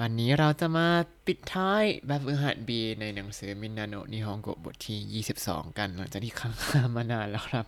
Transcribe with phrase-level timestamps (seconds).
[0.00, 0.88] วันนี้เราจะมา
[1.26, 7.66] ปิดท้ายแบบฝึกหัด B ในหนังสือมินนาโนนิฮงโกบทที่ 22 กันหลังจากที่ค้างมานานแล้วครับ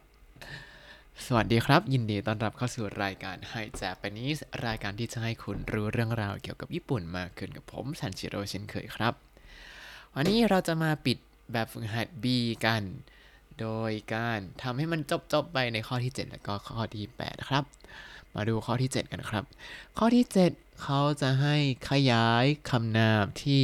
[1.26, 9.14] สวัสดีครับ ยินดีต้อนรับเข้าสู่รายการ Hi Japanese รายการที่จะให้คุณรู้เรื่องราวเกี่ยวกับญี่ปุ่นมากขึ้นกับผมซันชิโร่เช่นเคยครับ
[10.14, 11.18] วันนี้เราจะมาปิด
[11.52, 12.24] แบบฝึกหัด B
[12.66, 12.82] กัน
[13.60, 15.00] โดยการทำให้มัน
[15.32, 17.64] จบๆไปในข้อที่ 7 แล้วก็ข้อที่ 8 ครับ
[18.34, 19.44] มาดูข้อที่ 7 กันครับ
[19.98, 21.56] ข้อที่ 7 เขาจะให้
[21.90, 23.62] ขยายคำนามที่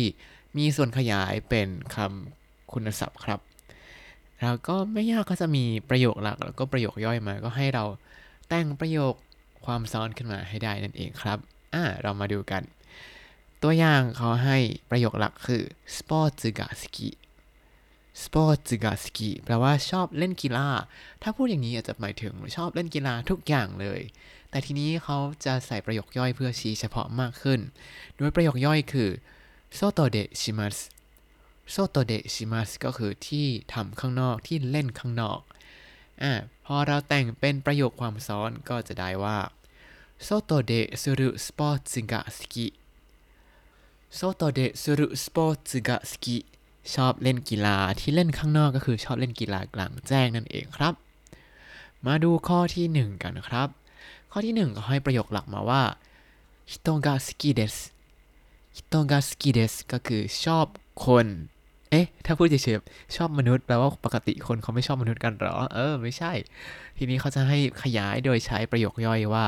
[0.57, 3.41] มีส่วนขยายเป็นคำคุณศัพท์ครับ
[4.41, 7.85] แล้วก็ไม่ยากก็จะมีประโยคหลัก แล้วก็ประโยคย่อยมา ก็ให้เรา
[8.49, 9.15] แต่งประโยค
[9.67, 11.39] ความซ้อนขึ้นมาให้ได้นั่นเองครับ
[11.75, 12.63] อ่า เรามาดูกัน
[13.63, 14.59] ตัวอย่างเขาให้
[14.91, 15.63] ประโยคหลักคือ
[15.97, 20.69] スポーツが好き スポーツが好き แปลว่าชอบเล่นกีฬา
[21.23, 24.01] ถ้าพูดอย่างนี้อาจจะหมายถึงชอบเล่นกีฬาทุกอย่างเลย
[24.51, 27.61] แต่ทีนี้เขาจะใส่ประโยคย่อยเพื่อชี้เฉพาะมากขึ้น
[28.17, 29.11] โดยประโยคย่อยคือ
[29.75, 35.41] 外でします 外でします ก็คือที่ทำข้างนอกที่เล่นข้างนอก
[36.23, 36.33] อ่า
[36.65, 39.39] พอเราแต่งเป็นประโยคความซ้อนก็จะได้ว่า
[40.25, 40.73] 外で
[41.03, 42.67] するスポーツが好き 外
[44.15, 46.39] でするスポーツが好き
[46.95, 50.95] ชอบเล่นกีฬาที่เล่นข้างนอกก็คือชอบเล่นกีฬากลางแจ้งนั่นเองครับ
[52.07, 53.69] มาดูข้อที่ 1 กันครับ
[54.31, 55.83] ข้อที่1เขาให้ประโยคหลักมาว่า
[56.71, 57.77] ฮิโตกะสกิเดส
[58.77, 60.67] ฮิโตกะสกิเดสก็คือชอบ
[61.05, 61.27] คน
[61.91, 66.33] เอ๊ะ ถ้าพูดเฉยๆชอบมนุษย์แปลว่าปกติคนเขาไม่ชอบมนุษย์กันหรอ เออ ไม่ใช่
[66.97, 69.47] ทีนี้เขาจะให้ขยายโดยใช้ประโยคย่อยว่า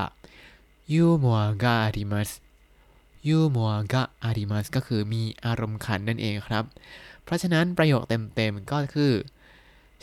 [0.92, 2.30] ยูมัวกะอาริมัส
[3.28, 6.64] ยูมัวกะอาริมัสก็คือมีอารมณ์ขันนั่นเองครับ
[7.22, 9.12] เพราะฉะนั้นประโยคเต็มๆก็คือ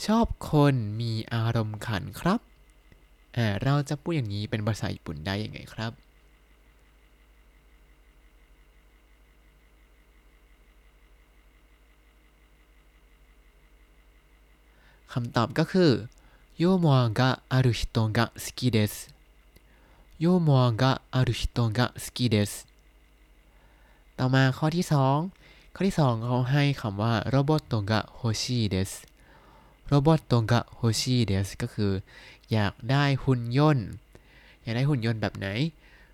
[0.05, 2.39] ชอบคนมีอารมณ์ขันครับ
[3.64, 5.92] เราจะพูดอย่างนี้เป็นภาษาญี่ปุ่นได้ยังไงครับ
[15.14, 15.92] คำตอบก็คือ
[16.61, 18.93] ยูมัวกะอารุฮิโตะกะสกิเดส
[20.23, 22.52] ユーモアがある人が好きです
[24.17, 24.86] ต่อมาข้อที่
[25.30, 28.92] 2 ข้อที่ 2 เขาให้คำว่าロボットが欲しいです
[29.89, 31.92] ロボットが欲しいです ก็คือ
[32.52, 33.87] อยากได้หุ่นยนต์
[34.61, 35.48] อยากได้หุ่นยนต์แบบไหน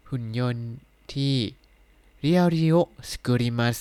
[0.10, 0.66] หุ่นยนต์
[1.14, 1.36] ที่
[2.22, 3.78] 料理を作ります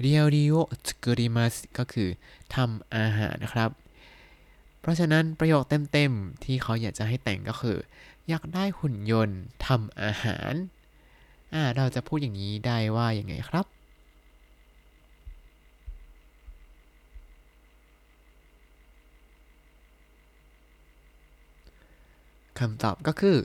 [0.00, 2.08] 料理を作ります ก็คือ
[2.54, 3.70] ทำอาหารนะครับ
[4.80, 7.78] เพราะฉะนั้นประโยคเต็มๆ ที่เขาอยากจะให้แต่งก็คือ
[8.28, 10.52] อยากได้หุ่นยนต์ทำอาหาร
[11.54, 13.66] อ่าเราจะพูดอย่างนี้ได้ว่าอย่างไงครับ
[22.58, 23.38] คำตอบก็คือ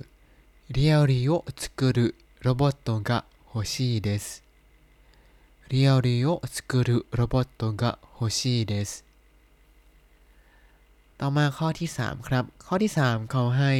[0.72, 2.08] เรียลริโอสกุรุ
[2.42, 4.26] โรบอตโตกะโฮชิเดส
[5.68, 8.92] เรียลริโอสกุรุโรบอตโตะโฮชิเดส
[11.20, 13.74] ต่อมาข้อที่ 3 ครับ ข้อที่ 3 เขาให้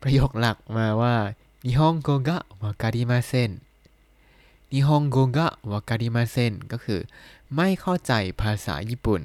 [0.00, 1.16] ประโยคหลักมาว่า
[1.64, 3.50] นิฮงโกะวากาดิมาเซน
[4.72, 7.00] นิฮงโกกะวากาดิมาเซนก็คือ
[7.54, 9.22] ไม่เข้าใจภาษาญี่ปุ่น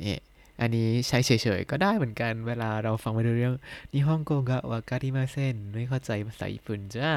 [0.00, 0.20] เนี่ย
[0.61, 3.55] อันนี้ใช้เฉยๆ ก็ได้เหมือนกันเวลาเราฟังไม่รู้เรื่อง
[3.91, 7.11] นิฮงโกกะวาการิมาเซนไม่เข้าใจภาษาญี่ปุ่นจ้า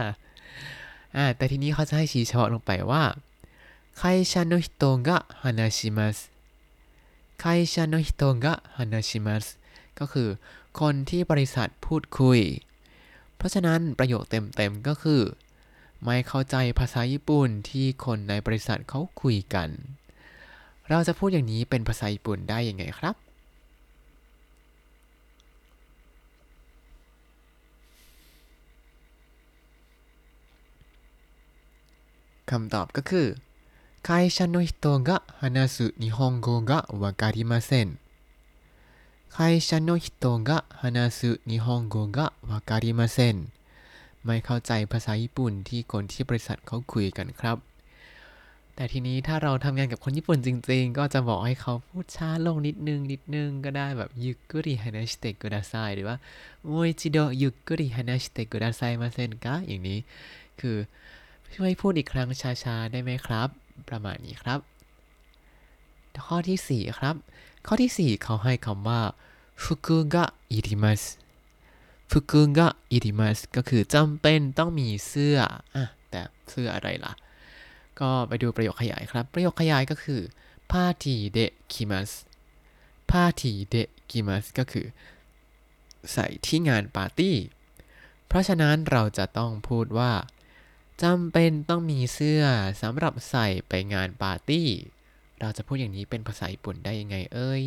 [1.17, 3.05] อ่าแต่ทีนี้เขาจะให้ชี้เฉพาะลงไปว่า
[4.01, 4.69] 会社の人
[5.07, 5.09] が
[5.43, 5.45] 話
[5.79, 6.17] します
[7.43, 8.11] 会社の人
[8.45, 8.47] が
[8.77, 9.45] 話します
[9.99, 10.29] ก็คือ
[10.81, 12.41] คนที่บริษัทพูดคุย
[13.37, 15.23] เพราะฉะนั้นประโยคเต็มๆก็คือ
[16.05, 19.69] ไม่เข้าใจภาษาญี่ปุ่นที่คนในบริษัทเขาคุยกัน
[20.89, 23.15] เราจะพูดอย่างนี้เป็นภาษาญี่ปุ่นได้ยังไงครับ
[32.51, 33.27] คำตอบก็คือ
[34.03, 37.99] 会社の人が話す日本語がわかりません
[39.29, 43.53] 会社の人が話す日本語がわかりません
[44.25, 47.59] ไม่เข้าใจภาษาญี่ปุ่นที่คนที่บริษัทเขาคุยกันครับ
[48.75, 56.17] แต่ทีนี้ถ้าเราทำงานกับคนญี่ปุ่นจริงๆ ก็จะบอกให้เขาพูดช้าลงนิดนึงนิดนึงก็ได้แบบゆっくり話してくださいหรือว่า
[56.69, 59.99] もう一度ゆっくり話してくださいませんかอย่างนี้
[60.61, 60.77] คือ
[61.56, 63.50] ช่วยพูดอีกครั้งช้าๆ ได้ไหมครับ
[63.90, 64.60] ประมาณนี้ครับ
[66.26, 67.16] ข้อที่ 4 ครับ
[67.68, 69.02] ข้อที่ 4 เขาให้คำว่า
[69.64, 71.04] ฟุกุกะอิริมัส
[72.12, 75.38] ฟุกุกะอิริมัสก็คือจำเป็นต้องมีเสื้อ
[75.76, 77.14] อะแต่เสื้ออะไรล่ะ
[78.00, 80.22] ก็ไปดูประโยคขยายครับ ประโยคขยายก็คือ
[80.72, 81.40] พาทีเด
[81.74, 82.12] คิมัส
[83.10, 83.76] พาทีเด
[84.10, 84.86] คิมัสก็คือ
[86.12, 87.36] ใส่ที่งานปาร์ตี้
[88.28, 90.12] เพราะฉะนั้นเราจะต้องพูดว่า
[91.03, 92.43] จำเป็นต้องมีเสื้อ
[92.83, 94.69] สำหรับใส่ไปงานปาร์ตี้
[95.41, 97.63] เราจะพูดอย่างนี้เป็นภาษาญี่ปุ่นได้ยังไงเอ่ย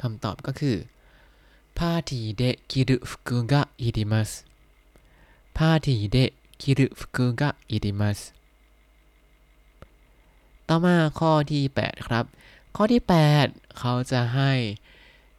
[0.00, 0.76] คำตอบก็คือ
[1.78, 4.44] パーティーで着る服がいります
[5.54, 6.16] パーティーで
[6.58, 8.34] 着る服がいります
[10.68, 12.24] ต่อมาข้อที่ 8 ครับ
[12.75, 13.03] ข้อที่
[13.39, 14.51] 8 เขาจะให้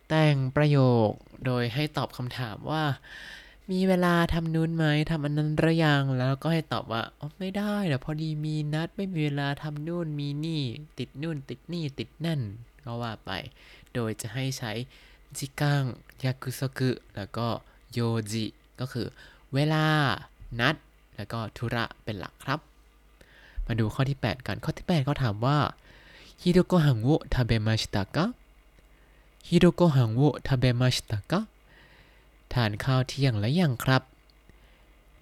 [0.09, 0.79] แต่งประโย
[1.09, 1.11] ค
[1.47, 2.85] โดยให้ตอบคำถามว่า
[3.71, 10.63] มีเวลาทำนู้นไหมทำอันนั้นหรือยังแล้วก็ให้ตอบว่าอ๋อไม่ได้เดี๋ยวพอดีมีนัดไม่มีเวลาทำนู่นมีนี่
[10.99, 12.41] ติดนู่น ติดนี่ติดนั่น
[12.85, 13.31] ก็ว่าไป
[13.95, 14.73] โดยจะให้ใช้
[15.37, 15.83] จิกัง
[16.25, 17.49] ยากุโซกุแล้วก็
[17.93, 17.99] โย
[18.33, 18.45] จิ
[18.81, 19.07] ก็คือ
[19.55, 19.85] เวลา
[20.61, 20.75] นัด
[21.17, 22.61] แล้วก็ธุระเป็นหลักครับ
[23.67, 25.59] มาดูข้อที่ 8 กัน ข้อที่ 8 เขาถามว่า
[26.43, 28.25] ฮิโดโกฮังโวทาเบมาชิตะกะ
[29.49, 31.41] ฮิโดโกฮังโวทาเบมาชิตะกะ
[32.53, 34.03] ทานข้าวเที่ยงแล้วยังครับ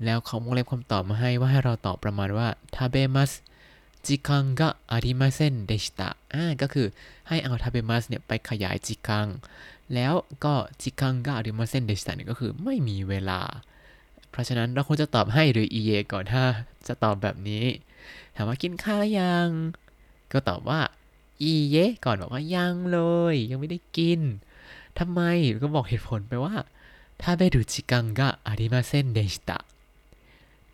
[0.04, 3.30] แล้วเขาวงเล็บคำตอบมาให้ว่าให้เราตอบประมาณว่าทาเบมัส
[4.06, 6.86] จิคังกะอาริมาเซนเดชิตะอ่าก็คือ
[7.28, 9.26] ให้เอาทาเบมัสเนี่ยไปขยายจิคัง
[9.94, 10.12] แล้ว
[10.44, 13.40] ก็จิคังกะอาริมาเซนเดชิตะเนี่ยก็คือไม่มีเวลา
[14.30, 16.44] เพราะฉะนั้นเราควรจะตอบให้หรือ EA ก่อนถ้า
[16.88, 17.64] จะตอบแบบนี้
[18.36, 19.48] ถามว่ากินข้าวหรือยัง
[20.32, 20.80] ก็ตอบว่า
[21.41, 22.99] อีเยก่อนบอกว่ายังเล
[23.33, 24.21] ย ยังไม่ได้กิน
[24.99, 25.21] ทำไม
[25.63, 26.55] ก็บอกเหตุผลไปว่า
[27.21, 29.57] ทาเบรุจิกังกะอาริมาเซนเดชิตะ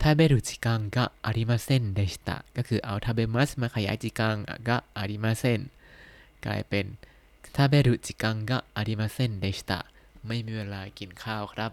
[0.02, 4.36] ทาเบรุจิกังกะอาริมาเซนเดชิตะก็คือเอาทาเบมัสมาขยายจิกัง
[4.68, 5.62] กะอาริมาเซน
[6.46, 6.86] กลายเป็น
[7.56, 9.80] ทาเบรุจิกังกะอาริมาเซนเดชิตะ
[10.28, 11.72] ไม่มีเวลากินข้าวครับ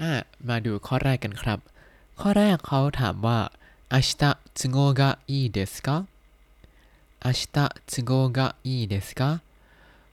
[0.00, 0.12] อ่ะ
[0.48, 1.58] มาดูข้อแรกกันครับ
[2.20, 3.38] ข้อแรกเขาถามว่า
[3.90, 4.12] 明日
[4.58, 6.06] 都合がいいですか
[7.24, 7.46] 明日
[7.86, 9.42] 都合がいいですか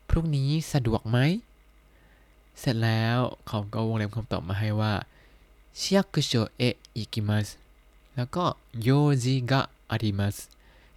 [0.08, 1.18] พรุ่งนี้สะดวกไหม
[2.60, 4.94] เสร็จแล้วเขาก็วงเล็บคำตอบมาให้ว่า
[5.80, 6.32] 市役所
[6.62, 6.64] へ
[6.98, 7.48] 行きます
[8.16, 8.46] แล้วก็
[8.82, 8.90] โย
[9.24, 10.38] จิกะอาริมัส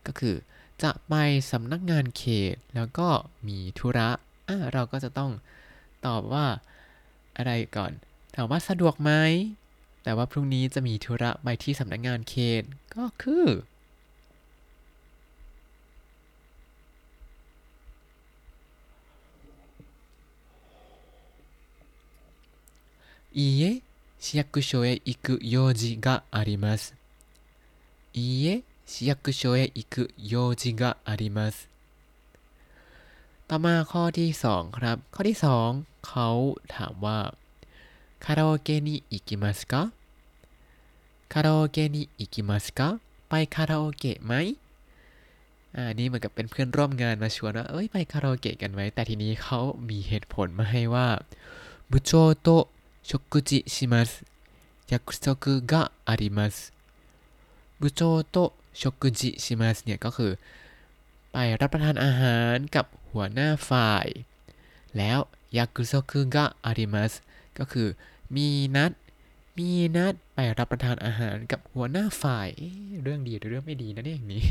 [0.06, 0.37] ก็คือ
[0.83, 1.12] จะไป
[1.50, 3.09] สำนักงานเขต แล้วก็
[3.47, 4.09] มีธุระ
[4.49, 5.33] อ่ะเราก็จะต้อง
[6.06, 6.47] ตอบว่า
[7.37, 7.93] อะไรก่อน
[8.35, 9.11] ถามว่าสะดวกไหม
[10.03, 12.62] แต่ว่าพรุ่งนี้จะมีธุระไปที่สำนักงานเขต
[12.97, 13.47] ก็คือ
[23.33, 23.83] いいえ
[24.19, 26.95] 市役所へ行く用事があります
[28.15, 31.69] いいえ市役所へ行く用事があります
[33.49, 35.71] ต่อมาข้อที่สองครับ ข้อที่สอง
[36.06, 36.29] เขา
[36.75, 37.19] ถามว่า
[38.25, 39.75] คาราโอเกะに行きますか
[41.33, 42.81] คาราโอเกะに行きますか
[43.29, 44.33] ไปคาราโอเกะไหม
[45.77, 51.09] อ่านี่เหมือนกับเป็นเพื่อนร่วมงานมาชวนว่าเอ้ยไปคาราโอเกะกันไหมแต่ทีนี้เขามีเหตุผลมาให้ว่า
[51.91, 52.49] 部長と
[53.03, 54.25] 食事します
[54.89, 56.73] 約束があります
[57.81, 60.33] 部長と食事しますเนี่ยก็คือ
[61.33, 64.06] ไปรับประทานอาหารกับหัวหน้าฝ่าย
[64.97, 65.19] แล้ว
[65.56, 67.12] ยักุโซคุกะอาริมัส
[67.59, 67.89] ก็คือ
[68.37, 68.93] มีนัด
[69.59, 74.47] มีนัดไปรับประทานอาหารกับหัวหน้าฝ่ายเอ๊ะเรื่องดีหรือเรื่องไม่ดีนะเนี่ยอย่างนี้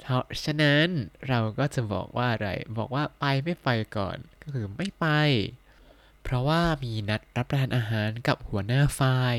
[0.00, 0.86] เพราะฉะนั้น
[1.28, 2.48] เราก็จะบอกว่าอะไร
[2.78, 5.06] บอกว่าไปไม่ไปก่อน ก็คือไม่ไป
[6.26, 9.36] เพราะว่ามีนัดรับประทานอาหารกับหัวหน้าฝ่าย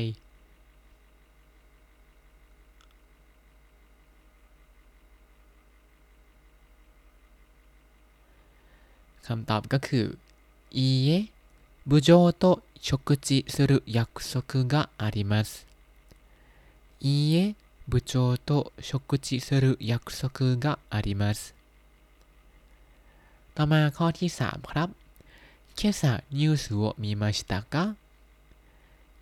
[9.26, 10.06] คำตอบก็คือ
[10.78, 11.28] いいえ
[11.86, 12.44] 部長と
[12.80, 15.66] 食事する約束があります
[17.00, 17.54] いいえ
[17.88, 21.54] 部長と食事する約束があります
[23.54, 24.97] ต่อมาข้อที่ 3 ครับ
[25.78, 27.96] 今朝ニュースを見ましたか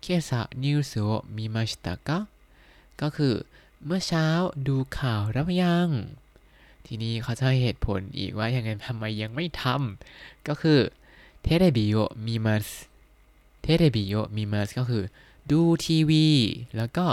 [0.01, 2.27] 今朝ニュースを見ましたか
[2.97, 3.45] ก็คือ
[3.85, 4.27] เมื่อเช้า
[4.67, 5.89] ดูข่าวแล้วยัง
[6.85, 10.79] ทีนี้เขาจะให้เหตุผลอีกว่ายังไงทำไมยังไม่ทำก็คือ
[11.43, 12.67] เทเลบิโอมีมัส
[13.61, 15.03] เทเลบิโอมีมัสก็คือ
[15.51, 16.27] ดูทีวี
[16.77, 17.05] แล้วก็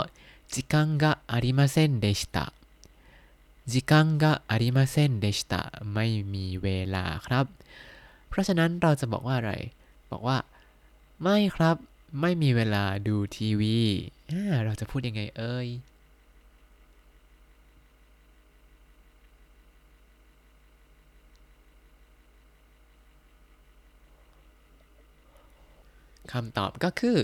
[0.53, 2.53] 時間がありませんでした
[3.67, 5.53] 時間がありませんでした
[5.93, 7.47] ไม่มีเวลาครับ
[8.29, 9.53] เพราะฉะนั้นเราจะบอกว่าอะไร
[10.13, 10.39] บอกว่า
[11.23, 11.77] ไม่ครับ
[12.21, 13.79] ไม่มีเวลาดูทีวี
[14.31, 15.69] อ่าเราจะพูดยังไงเอ่ย
[26.33, 27.19] คำตอบก็คือ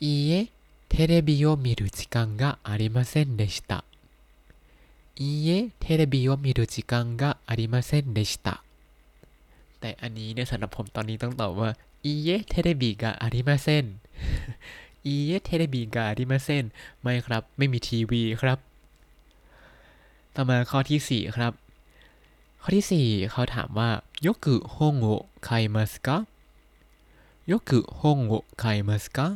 [0.00, 0.48] いいえ
[0.88, 3.84] テレビを見る時間がありませんでした
[5.16, 8.62] いいえテレビを見る時間がありませんでした
[9.79, 11.69] แต่อันนี้เนี่ยสำหรับผมตอนนี้ต้องตอบว่า
[12.05, 13.85] อีเยเทเรบิกะอาริมาเซน
[15.05, 16.65] อีเยเทเรบิกะอาริมาเซน
[17.01, 18.57] ไม่ครับ ไม่มีทีวีครับ
[20.35, 21.53] ต่อมาข้อที่ 4 ครับ
[22.61, 23.89] ข้อที่ 4 เขาถามว่า
[24.21, 25.07] โยกุฮงโอ
[25.43, 26.17] ไคมัสกะ
[27.47, 29.27] โยกุฮงโอไคมัสกะ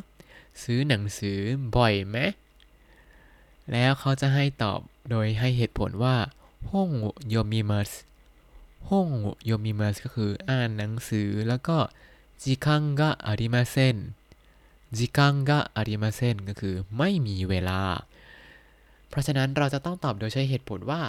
[0.62, 1.38] ซื้อหนังสือ
[1.76, 2.16] บ่อยไหม
[3.72, 6.16] แล้วเขาจะให้ตอบโดยให้เหตุผลว่า
[6.70, 7.90] ฮงโอโยมิมัส
[8.90, 9.08] ห้อง
[9.48, 11.78] ยมิมัสก็คืออ่านหนังสือ แล้วก็
[12.42, 13.96] จิคังกะอาริมาเซน
[14.96, 17.80] จิคังกะอาริมาเซนก็คือไม่มีเวลา
[19.08, 21.02] เพราะฉะนั้นเราจะต้องตอบโดยใช้เหตุผลว่า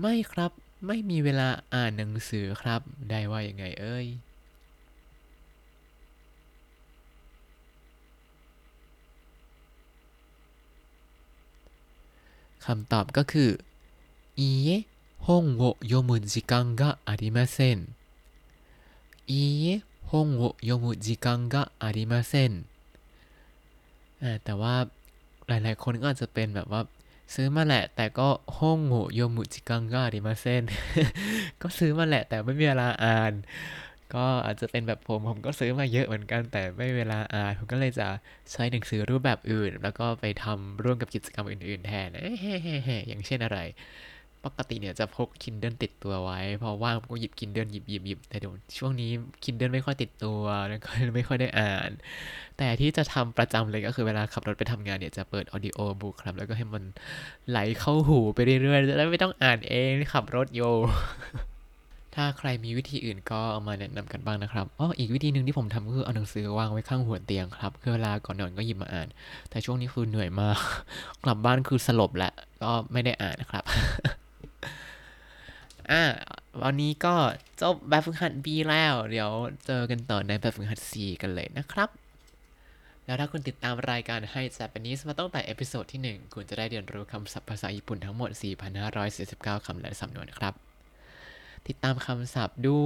[0.00, 0.50] ไม่ครับ
[0.86, 4.06] ไม่มีเวลาอ่านหนังสือครับ ได้ว่าอย่างไงเอ้ย
[12.64, 13.50] คำตอบก็คือ
[14.38, 17.95] อีเ本を読む時間がありません
[19.27, 19.33] い
[19.65, 22.65] いえ本を読む時間がありません
[24.23, 24.75] อ่าแต่ว่า
[25.47, 26.81] หลาย ๆ คนก็อาจจะเป็นแบบว่า
[27.35, 28.29] ซื้อมาแหละ แต่ก็
[28.59, 30.63] ห้องโงโยมุจิกังก็อาริมาเซน
[31.61, 33.33] ก็ซื้อมาแหละ แต่ไม่มีเวลาอ่าน
[34.13, 38.07] ก็อาจจะเป็นแบบผมผมก็ซื้อมาเยอะเหมือนกัน แต่ไม่มีเวลาอ่านผมก็เลยจะ
[38.51, 42.07] ใช้หนังสือรูปแบบอื่น แล้วก็ไปทำร่วมกับกิจกรรมอื่น ๆ แทน
[43.07, 43.59] อย่างเช่นอะไร
[44.46, 49.10] ปกติเนี่ยจะพก Kindle ติดตัวไว้ พอว่างก็หยิบ Kindle หยิบหยิบหยิบแต่เดี๋ยวช่วงนี้
[49.44, 51.90] Kindle ไม่ค่อยติดตัวแล้วก็ไม่ค่อยได้อ่าน
[52.58, 56.84] แต่ที่จะทำประจำเลยก็คือเวลาขับรถไปทำงานเนี่ยจะเปิด audio book ครับ แล้วก็ให้มัน
[57.48, 60.62] ไหลเข้าหูไปเรื่อยๆจะได้ไม่ต้องอ่านเองขับรถโย
[62.20, 69.08] ถ้าใครมีวิธีอื่นก็เอามาแนะนำกันบ้างนะครับอ๋ออีกวิธีหนึ่งที่ผมทำก็คือเอาหนังสือวางไว้ข้างหัวเตียงครับ คือเวลาก่อนนอนก็หยิบมาอ่าน
[69.50, 70.58] แต่ช่วงนี้คือเหนื่อยมาก
[71.24, 73.64] กลับบ้านคือสลบและก็ไม่ได้อ่านนะครับ
[75.90, 76.02] อ่า
[76.62, 77.14] วันนี้ก็
[77.60, 79.30] จบแบบฝึกหัด B แล้ว เดี๋ยว
[79.66, 81.88] เจอกันต่อในแบบฝึกหัด C กันเลยนะครับ
[83.04, 88.30] แล้วถ้าคุณติดตามรายการให้ Japanese มาตั้งแต่เอพิโซดที่ 1 คุณจะได้เรียนรู้คำศัพท์ภาษาญี่ปุ่นทั้งหมด
[88.98, 90.54] 4,549 คำและสำนวนครับ
[91.68, 92.76] ติดตามคำศัพท์ดู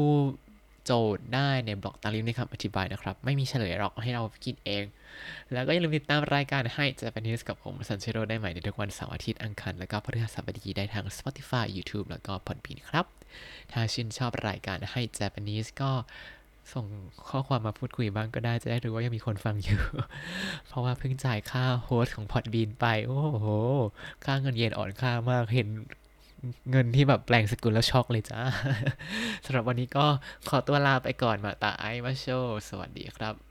[0.85, 4.85] โจทย์ได้ในบล็อกตามลิงก์ในคำอธิบายนะครับ ไม่มีเฉลยหรอกให้เราคิดเอง
[5.53, 13.07] แล้วก็อย่าลืมติดตามรายการให้ Japanese กับผมซันเชโรได้ใหม่ในทุกวันเสาร์อาทิตย์อังคารแล้วก็พฤหัสบดีได้ทาง Spotify YouTube แล้วก็ Podbean ครับ
[13.73, 15.91] ถ้าชื่นชอบรายการให้ Japanese ก็
[16.73, 16.87] ส่ง
[17.29, 19.81] ข้อความมาพูดคุยบ้างก็ได้จะได้รู้ว่ายังมีคนฟังอยู่
[20.69, 23.47] เพราะว่าเพิ่งจ่ายค่า host ของ Podbean ไป โอ้โห
[24.25, 25.69] ค่าเงินเยนอ่อนค่ามากเห็น
[26.71, 28.41] เงินที่แบบแปลงสกุลแล้วช็อกเลยจ้า
[29.45, 30.07] สำหรับวันนี้ก็
[30.49, 32.27] ขอตัวลาไปก่อนまた会いましょう
[32.69, 33.50] สวัสดีครับ